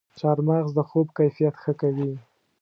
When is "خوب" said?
0.89-1.07